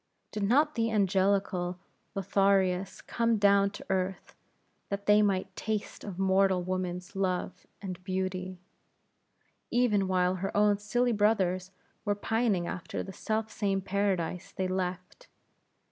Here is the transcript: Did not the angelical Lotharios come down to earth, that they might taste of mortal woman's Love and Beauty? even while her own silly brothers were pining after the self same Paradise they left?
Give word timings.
Did 0.31 0.41
not 0.41 0.73
the 0.73 0.89
angelical 0.89 1.77
Lotharios 2.15 3.01
come 3.05 3.37
down 3.37 3.69
to 3.69 3.85
earth, 3.91 4.35
that 4.89 5.05
they 5.05 5.21
might 5.21 5.55
taste 5.55 6.03
of 6.03 6.17
mortal 6.17 6.63
woman's 6.63 7.15
Love 7.15 7.67
and 7.83 8.03
Beauty? 8.03 8.57
even 9.69 10.07
while 10.07 10.37
her 10.37 10.57
own 10.57 10.79
silly 10.79 11.11
brothers 11.11 11.69
were 12.03 12.15
pining 12.15 12.65
after 12.65 13.03
the 13.03 13.13
self 13.13 13.51
same 13.51 13.79
Paradise 13.79 14.51
they 14.51 14.67
left? 14.67 15.27